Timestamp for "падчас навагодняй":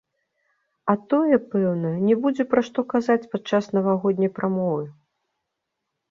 3.33-4.31